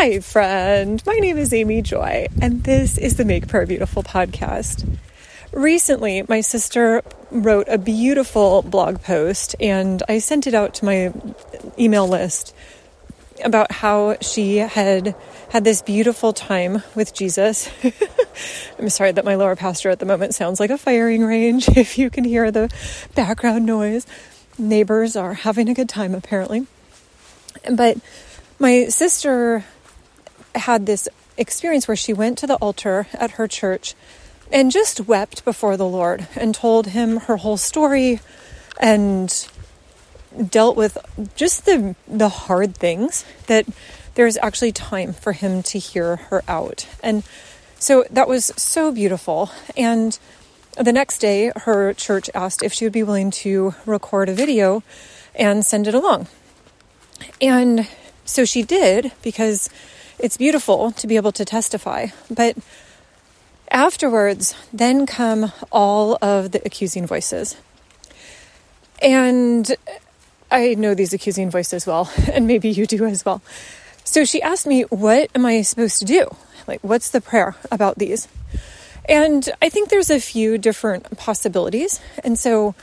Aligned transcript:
Hi, 0.00 0.20
friend. 0.20 1.02
My 1.04 1.14
name 1.14 1.38
is 1.38 1.52
Amy 1.52 1.82
Joy, 1.82 2.28
and 2.40 2.62
this 2.62 2.98
is 2.98 3.16
the 3.16 3.24
Make 3.24 3.48
Prayer 3.48 3.66
Beautiful 3.66 4.04
podcast. 4.04 4.88
Recently, 5.50 6.22
my 6.28 6.40
sister 6.40 7.02
wrote 7.32 7.66
a 7.68 7.78
beautiful 7.78 8.62
blog 8.62 9.02
post, 9.02 9.56
and 9.58 10.00
I 10.08 10.20
sent 10.20 10.46
it 10.46 10.54
out 10.54 10.74
to 10.74 10.84
my 10.84 11.12
email 11.80 12.06
list 12.06 12.54
about 13.42 13.72
how 13.72 14.16
she 14.20 14.58
had 14.58 15.16
had 15.48 15.64
this 15.64 15.82
beautiful 15.82 16.32
time 16.32 16.84
with 16.94 17.12
Jesus. 17.12 17.68
I'm 18.78 18.90
sorry 18.90 19.10
that 19.10 19.24
my 19.24 19.34
lower 19.34 19.56
pastor 19.56 19.90
at 19.90 19.98
the 19.98 20.06
moment 20.06 20.32
sounds 20.32 20.60
like 20.60 20.70
a 20.70 20.78
firing 20.78 21.24
range, 21.24 21.68
if 21.76 21.98
you 21.98 22.08
can 22.08 22.22
hear 22.22 22.52
the 22.52 22.72
background 23.16 23.66
noise. 23.66 24.06
Neighbors 24.58 25.16
are 25.16 25.34
having 25.34 25.68
a 25.68 25.74
good 25.74 25.88
time, 25.88 26.14
apparently. 26.14 26.68
But 27.68 27.98
my 28.60 28.84
sister 28.84 29.64
had 30.54 30.86
this 30.86 31.08
experience 31.36 31.86
where 31.86 31.96
she 31.96 32.12
went 32.12 32.38
to 32.38 32.46
the 32.46 32.56
altar 32.56 33.06
at 33.14 33.32
her 33.32 33.46
church 33.46 33.94
and 34.52 34.70
just 34.70 35.00
wept 35.00 35.44
before 35.44 35.76
the 35.76 35.88
Lord 35.88 36.26
and 36.36 36.54
told 36.54 36.88
him 36.88 37.18
her 37.20 37.36
whole 37.36 37.56
story 37.56 38.20
and 38.80 39.48
dealt 40.50 40.76
with 40.76 40.98
just 41.36 41.64
the 41.64 41.96
the 42.06 42.28
hard 42.28 42.76
things 42.76 43.24
that 43.46 43.66
there's 44.14 44.36
actually 44.38 44.72
time 44.72 45.12
for 45.12 45.32
him 45.32 45.62
to 45.62 45.78
hear 45.78 46.16
her 46.16 46.42
out. 46.48 46.86
And 47.02 47.22
so 47.78 48.04
that 48.10 48.28
was 48.28 48.46
so 48.56 48.90
beautiful. 48.90 49.50
And 49.76 50.18
the 50.76 50.92
next 50.92 51.18
day 51.18 51.52
her 51.56 51.92
church 51.94 52.28
asked 52.34 52.62
if 52.62 52.72
she 52.72 52.84
would 52.84 52.92
be 52.92 53.02
willing 53.02 53.30
to 53.30 53.74
record 53.86 54.28
a 54.28 54.34
video 54.34 54.82
and 55.34 55.64
send 55.64 55.86
it 55.86 55.94
along. 55.94 56.26
And 57.40 57.88
so 58.24 58.44
she 58.44 58.62
did 58.62 59.12
because 59.22 59.70
it's 60.18 60.36
beautiful 60.36 60.92
to 60.92 61.06
be 61.06 61.16
able 61.16 61.32
to 61.32 61.44
testify. 61.44 62.08
But 62.30 62.56
afterwards, 63.70 64.54
then 64.72 65.06
come 65.06 65.52
all 65.70 66.18
of 66.22 66.52
the 66.52 66.62
accusing 66.64 67.06
voices. 67.06 67.56
And 69.00 69.76
I 70.50 70.74
know 70.74 70.94
these 70.94 71.12
accusing 71.12 71.50
voices 71.50 71.86
well, 71.86 72.10
and 72.32 72.46
maybe 72.46 72.70
you 72.70 72.86
do 72.86 73.04
as 73.04 73.24
well. 73.24 73.42
So 74.04 74.24
she 74.24 74.40
asked 74.42 74.66
me, 74.66 74.82
What 74.82 75.30
am 75.34 75.44
I 75.44 75.62
supposed 75.62 75.98
to 76.00 76.04
do? 76.04 76.34
Like, 76.66 76.80
what's 76.82 77.10
the 77.10 77.20
prayer 77.20 77.56
about 77.70 77.98
these? 77.98 78.28
And 79.08 79.48
I 79.62 79.70
think 79.70 79.88
there's 79.88 80.10
a 80.10 80.20
few 80.20 80.58
different 80.58 81.16
possibilities. 81.16 82.00
And 82.22 82.38
so 82.38 82.74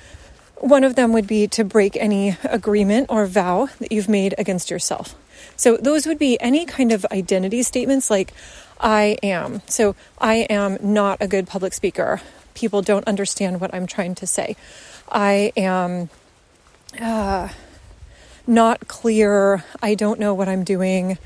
one 0.55 0.83
of 0.83 0.95
them 0.95 1.13
would 1.13 1.27
be 1.27 1.47
to 1.49 1.63
break 1.63 1.95
any 1.95 2.37
agreement 2.43 3.07
or 3.09 3.27
vow 3.27 3.69
that 3.79 3.91
you've 3.91 4.09
made 4.09 4.33
against 4.37 4.71
yourself. 4.71 5.15
So 5.55 5.77
those 5.77 6.05
would 6.05 6.19
be 6.19 6.39
any 6.39 6.65
kind 6.65 6.91
of 6.91 7.05
identity 7.11 7.63
statements 7.63 8.09
like, 8.09 8.33
I 8.79 9.17
am. 9.23 9.61
So 9.67 9.95
I 10.17 10.47
am 10.49 10.77
not 10.81 11.21
a 11.21 11.27
good 11.27 11.47
public 11.47 11.73
speaker. 11.73 12.21
People 12.53 12.81
don't 12.81 13.07
understand 13.07 13.61
what 13.61 13.73
I'm 13.73 13.87
trying 13.87 14.15
to 14.15 14.27
say. 14.27 14.55
I 15.09 15.53
am 15.55 16.09
uh, 16.99 17.49
not 18.47 18.87
clear. 18.87 19.63
I 19.81 19.95
don't 19.95 20.19
know 20.19 20.33
what 20.33 20.47
I'm 20.47 20.63
doing. 20.63 21.17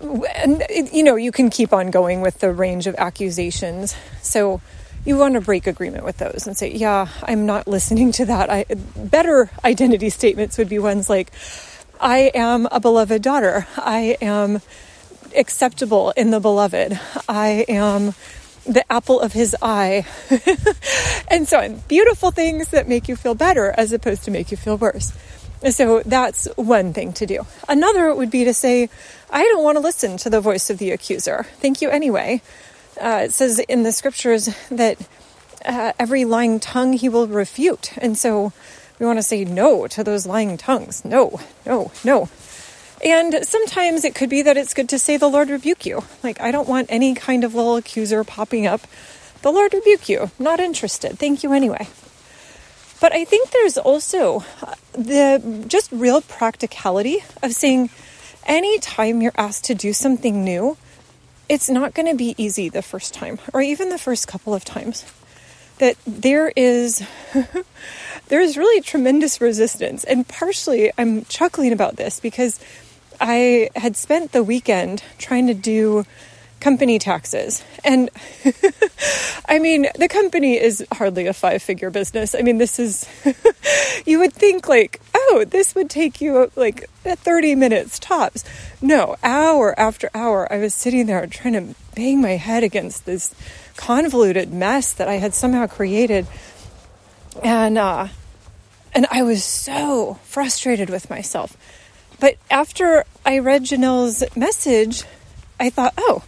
And, 0.00 0.62
you 0.92 1.02
know, 1.02 1.16
you 1.16 1.32
can 1.32 1.50
keep 1.50 1.72
on 1.72 1.90
going 1.90 2.20
with 2.20 2.40
the 2.40 2.52
range 2.52 2.86
of 2.86 2.94
accusations. 2.96 3.94
So 4.22 4.60
you 5.06 5.16
want 5.16 5.34
to 5.34 5.40
break 5.40 5.66
agreement 5.66 6.04
with 6.04 6.18
those 6.18 6.46
and 6.46 6.56
say, 6.56 6.72
yeah, 6.72 7.08
I'm 7.22 7.46
not 7.46 7.66
listening 7.66 8.12
to 8.12 8.26
that. 8.26 8.50
I, 8.50 8.64
better 8.96 9.50
identity 9.64 10.10
statements 10.10 10.58
would 10.58 10.68
be 10.68 10.78
ones 10.78 11.08
like, 11.08 11.32
I 12.00 12.30
am 12.34 12.68
a 12.70 12.80
beloved 12.80 13.22
daughter. 13.22 13.66
I 13.76 14.16
am 14.20 14.60
acceptable 15.34 16.10
in 16.10 16.30
the 16.30 16.40
beloved. 16.40 16.98
I 17.28 17.64
am 17.68 18.14
the 18.66 18.84
apple 18.90 19.20
of 19.20 19.32
his 19.32 19.56
eye. 19.62 20.06
and 21.28 21.48
so 21.48 21.60
on. 21.60 21.82
Beautiful 21.88 22.30
things 22.30 22.68
that 22.68 22.88
make 22.88 23.08
you 23.08 23.16
feel 23.16 23.34
better 23.34 23.72
as 23.76 23.92
opposed 23.92 24.24
to 24.24 24.30
make 24.30 24.50
you 24.50 24.56
feel 24.56 24.76
worse. 24.76 25.12
So 25.70 26.02
that's 26.04 26.46
one 26.56 26.92
thing 26.92 27.12
to 27.14 27.26
do. 27.26 27.46
Another 27.68 28.14
would 28.14 28.30
be 28.30 28.44
to 28.44 28.52
say, 28.52 28.90
I 29.30 29.42
don't 29.44 29.64
want 29.64 29.76
to 29.76 29.82
listen 29.82 30.16
to 30.18 30.30
the 30.30 30.40
voice 30.40 30.68
of 30.68 30.78
the 30.78 30.90
accuser. 30.90 31.46
Thank 31.60 31.80
you 31.80 31.88
anyway. 31.88 32.42
Uh, 33.00 33.22
it 33.24 33.32
says 33.32 33.58
in 33.60 33.82
the 33.82 33.92
scriptures 33.92 34.48
that 34.70 34.98
uh, 35.64 35.92
every 35.98 36.24
lying 36.24 36.60
tongue 36.60 36.92
he 36.92 37.08
will 37.08 37.26
refute. 37.26 37.96
And 37.98 38.18
so 38.18 38.52
we 38.98 39.06
want 39.06 39.18
to 39.18 39.22
say 39.22 39.44
no 39.44 39.86
to 39.88 40.04
those 40.04 40.26
lying 40.26 40.56
tongues. 40.56 41.04
No, 41.04 41.40
no, 41.64 41.90
no. 42.04 42.28
And 43.04 43.46
sometimes 43.46 44.04
it 44.04 44.14
could 44.14 44.30
be 44.30 44.42
that 44.42 44.56
it's 44.56 44.74
good 44.74 44.88
to 44.88 44.98
say, 44.98 45.16
The 45.16 45.28
Lord 45.28 45.50
rebuke 45.50 45.84
you. 45.84 46.04
Like, 46.22 46.40
I 46.40 46.50
don't 46.50 46.68
want 46.68 46.86
any 46.90 47.14
kind 47.14 47.44
of 47.44 47.54
little 47.54 47.76
accuser 47.76 48.24
popping 48.24 48.66
up. 48.66 48.82
The 49.42 49.52
Lord 49.52 49.74
rebuke 49.74 50.08
you. 50.08 50.30
Not 50.38 50.60
interested. 50.60 51.18
Thank 51.18 51.42
you 51.42 51.52
anyway. 51.52 51.88
But 53.00 53.12
I 53.12 53.24
think 53.24 53.50
there's 53.50 53.76
also 53.76 54.44
uh, 54.62 54.74
the 54.92 55.64
just 55.68 55.92
real 55.92 56.22
practicality 56.22 57.18
of 57.42 57.52
saying, 57.52 57.90
anytime 58.44 59.20
you're 59.20 59.32
asked 59.36 59.64
to 59.64 59.74
do 59.74 59.92
something 59.92 60.42
new, 60.42 60.78
it's 61.48 61.68
not 61.68 61.94
going 61.94 62.08
to 62.08 62.16
be 62.16 62.34
easy 62.38 62.68
the 62.70 62.82
first 62.82 63.12
time 63.12 63.38
or 63.52 63.60
even 63.60 63.90
the 63.90 63.98
first 63.98 64.26
couple 64.26 64.54
of 64.54 64.64
times. 64.64 65.04
That 65.78 65.96
there 66.06 66.52
is 66.56 67.06
there's 68.28 68.56
really 68.56 68.80
tremendous 68.80 69.40
resistance. 69.40 70.04
And 70.04 70.26
partially 70.26 70.92
I'm 70.96 71.24
chuckling 71.24 71.72
about 71.72 71.96
this 71.96 72.20
because 72.20 72.58
I 73.20 73.70
had 73.76 73.96
spent 73.96 74.32
the 74.32 74.42
weekend 74.42 75.02
trying 75.18 75.46
to 75.46 75.54
do 75.54 76.04
company 76.66 76.98
taxes. 76.98 77.62
And 77.84 78.10
I 79.46 79.60
mean, 79.60 79.86
the 79.96 80.08
company 80.08 80.60
is 80.60 80.84
hardly 80.90 81.28
a 81.28 81.32
five 81.32 81.62
figure 81.62 81.90
business. 81.90 82.34
I 82.34 82.42
mean, 82.42 82.58
this 82.58 82.80
is, 82.80 83.08
you 84.04 84.18
would 84.18 84.32
think 84.32 84.66
like, 84.66 85.00
oh, 85.14 85.44
this 85.48 85.76
would 85.76 85.88
take 85.88 86.20
you 86.20 86.50
like 86.56 86.90
30 87.04 87.54
minutes 87.54 88.00
tops. 88.00 88.42
No, 88.82 89.14
hour 89.22 89.78
after 89.78 90.10
hour, 90.12 90.52
I 90.52 90.58
was 90.58 90.74
sitting 90.74 91.06
there 91.06 91.24
trying 91.28 91.54
to 91.54 91.76
bang 91.94 92.20
my 92.20 92.34
head 92.36 92.64
against 92.64 93.06
this 93.06 93.32
convoluted 93.76 94.52
mess 94.52 94.92
that 94.92 95.06
I 95.06 95.18
had 95.18 95.34
somehow 95.34 95.68
created. 95.68 96.26
And, 97.44 97.78
uh, 97.78 98.08
and 98.92 99.06
I 99.12 99.22
was 99.22 99.44
so 99.44 100.18
frustrated 100.24 100.90
with 100.90 101.10
myself. 101.10 101.56
But 102.18 102.38
after 102.50 103.04
I 103.24 103.38
read 103.38 103.66
Janelle's 103.66 104.24
message, 104.34 105.04
I 105.60 105.70
thought, 105.70 105.94
oh, 105.96 106.24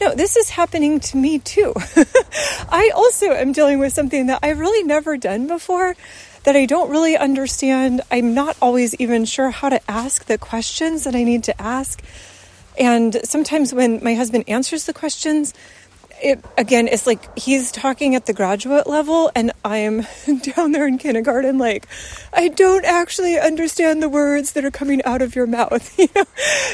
no, 0.00 0.14
this 0.14 0.36
is 0.36 0.50
happening 0.50 1.00
to 1.00 1.16
me 1.16 1.38
too. 1.38 1.72
I 2.68 2.90
also 2.94 3.30
am 3.30 3.52
dealing 3.52 3.78
with 3.78 3.94
something 3.94 4.26
that 4.26 4.40
I've 4.42 4.58
really 4.58 4.82
never 4.82 5.16
done 5.16 5.46
before, 5.46 5.96
that 6.44 6.54
I 6.54 6.66
don't 6.66 6.90
really 6.90 7.16
understand. 7.16 8.02
I'm 8.10 8.34
not 8.34 8.56
always 8.60 8.94
even 8.96 9.24
sure 9.24 9.50
how 9.50 9.70
to 9.70 9.80
ask 9.90 10.26
the 10.26 10.38
questions 10.38 11.04
that 11.04 11.14
I 11.14 11.24
need 11.24 11.44
to 11.44 11.60
ask. 11.60 12.02
And 12.78 13.16
sometimes 13.24 13.72
when 13.72 14.04
my 14.04 14.14
husband 14.14 14.44
answers 14.48 14.84
the 14.84 14.92
questions, 14.92 15.54
it 16.22 16.44
again 16.56 16.88
it's 16.88 17.06
like 17.06 17.36
he's 17.38 17.70
talking 17.70 18.14
at 18.14 18.26
the 18.26 18.32
graduate 18.32 18.86
level 18.86 19.30
and 19.34 19.52
i'm 19.64 20.06
down 20.54 20.72
there 20.72 20.86
in 20.86 20.98
kindergarten 20.98 21.58
like 21.58 21.86
i 22.32 22.48
don't 22.48 22.84
actually 22.84 23.38
understand 23.38 24.02
the 24.02 24.08
words 24.08 24.52
that 24.52 24.64
are 24.64 24.70
coming 24.70 25.02
out 25.04 25.22
of 25.22 25.34
your 25.34 25.46
mouth 25.46 25.98
you 25.98 26.08
know? 26.14 26.24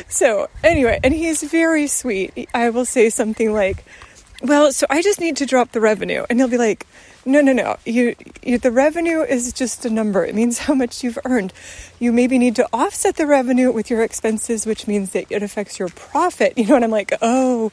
So 0.09 0.49
anyway 0.63 1.01
and 1.03 1.15
he's 1.15 1.43
very 1.43 1.87
sweet. 1.87 2.49
I 2.55 2.71
will 2.71 2.85
say 2.85 3.11
something 3.11 3.53
like 3.53 3.85
well 4.43 4.73
so 4.73 4.87
i 4.91 5.03
just 5.03 5.21
need 5.21 5.37
to 5.37 5.47
drop 5.47 5.73
the 5.73 5.81
revenue. 5.81 6.25
And 6.29 6.39
he'll 6.39 6.49
be 6.49 6.59
like 6.59 6.87
no, 7.25 7.41
no, 7.41 7.53
no. 7.53 7.77
You, 7.85 8.17
you, 8.43 8.59
the 8.59 8.73
revenue 8.73 9.21
is 9.21 9.53
just 9.53 9.85
a 9.85 9.91
number. 9.91 10.25
It 10.25 10.35
means 10.35 10.59
how 10.67 10.75
much 10.75 11.05
you've 11.05 11.19
earned. 11.25 11.53
You 12.01 12.13
maybe 12.13 12.39
need 12.39 12.57
to 12.57 12.69
offset 12.73 13.17
the 13.17 13.27
revenue 13.27 13.71
with 13.71 13.91
your 13.91 14.03
expenses, 14.03 14.67
which 14.67 14.89
means 14.89 15.11
that 15.11 15.31
it 15.31 15.43
affects 15.43 15.79
your 15.79 15.89
profit. 15.89 16.55
You 16.63 16.69
know, 16.69 16.77
and 16.77 16.85
I'm 16.85 16.93
like, 16.93 17.13
oh, 17.21 17.73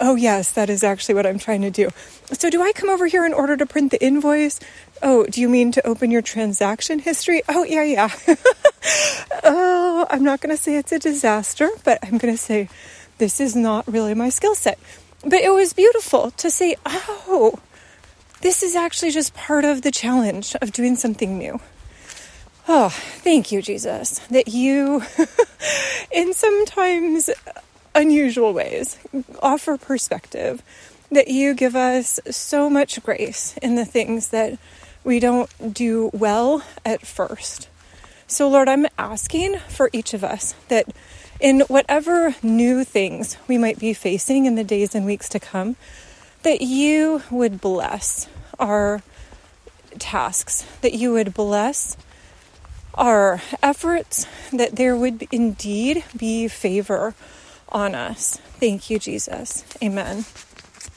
oh 0.00 0.16
yes, 0.16 0.50
that 0.52 0.68
is 0.68 0.82
actually 0.82 1.14
what 1.14 1.24
I'm 1.24 1.38
trying 1.38 1.62
to 1.62 1.70
do. 1.70 1.90
So, 2.32 2.50
do 2.50 2.60
I 2.62 2.72
come 2.72 2.90
over 2.90 3.06
here 3.06 3.24
in 3.24 3.32
order 3.32 3.56
to 3.56 3.64
print 3.64 3.92
the 3.92 4.04
invoice? 4.04 4.58
Oh, 5.00 5.24
do 5.26 5.40
you 5.40 5.48
mean 5.48 5.70
to 5.72 5.86
open 5.86 6.10
your 6.10 6.22
transaction 6.22 6.98
history? 6.98 7.42
Oh, 7.48 7.62
yeah, 7.62 7.84
yeah. 7.84 8.10
oh, 9.44 10.06
I'm 10.10 10.24
not 10.24 10.40
going 10.40 10.56
to 10.56 10.60
say 10.60 10.76
it's 10.76 10.90
a 10.90 10.98
disaster, 10.98 11.70
but 11.84 12.00
I'm 12.02 12.18
going 12.18 12.34
to 12.34 12.42
say 12.42 12.68
this 13.18 13.40
is 13.40 13.54
not 13.54 13.86
really 13.86 14.14
my 14.14 14.30
skill 14.30 14.56
set. 14.56 14.80
But 15.22 15.34
it 15.34 15.52
was 15.52 15.72
beautiful 15.72 16.32
to 16.32 16.50
say, 16.50 16.74
oh 16.84 17.60
this 18.44 18.62
is 18.62 18.76
actually 18.76 19.10
just 19.10 19.32
part 19.32 19.64
of 19.64 19.80
the 19.80 19.90
challenge 19.90 20.54
of 20.60 20.70
doing 20.70 20.96
something 20.96 21.38
new. 21.38 21.58
Oh, 22.68 22.90
thank 22.90 23.50
you, 23.50 23.62
Jesus, 23.62 24.18
that 24.28 24.48
you, 24.48 25.02
in 26.12 26.34
sometimes 26.34 27.30
unusual 27.94 28.52
ways, 28.52 28.98
offer 29.42 29.78
perspective, 29.78 30.62
that 31.10 31.28
you 31.28 31.54
give 31.54 31.74
us 31.74 32.20
so 32.30 32.68
much 32.68 33.02
grace 33.02 33.56
in 33.62 33.76
the 33.76 33.86
things 33.86 34.28
that 34.28 34.58
we 35.04 35.20
don't 35.20 35.72
do 35.72 36.10
well 36.12 36.62
at 36.84 37.06
first. 37.06 37.70
So, 38.26 38.50
Lord, 38.50 38.68
I'm 38.68 38.86
asking 38.98 39.58
for 39.70 39.88
each 39.94 40.12
of 40.12 40.22
us 40.22 40.54
that 40.68 40.86
in 41.40 41.60
whatever 41.60 42.34
new 42.42 42.84
things 42.84 43.38
we 43.48 43.56
might 43.56 43.78
be 43.78 43.94
facing 43.94 44.44
in 44.44 44.54
the 44.54 44.64
days 44.64 44.94
and 44.94 45.06
weeks 45.06 45.30
to 45.30 45.40
come, 45.40 45.76
that 46.42 46.60
you 46.60 47.22
would 47.30 47.58
bless 47.58 48.28
our 48.58 49.02
tasks, 49.98 50.66
that 50.80 50.94
you 50.94 51.12
would 51.12 51.34
bless 51.34 51.96
our 52.94 53.42
efforts, 53.62 54.26
that 54.52 54.76
there 54.76 54.96
would 54.96 55.26
indeed 55.32 56.04
be 56.16 56.48
favor 56.48 57.14
on 57.68 57.94
us. 57.94 58.38
Thank 58.60 58.88
you, 58.90 58.98
Jesus. 58.98 59.64
Amen. 59.82 60.24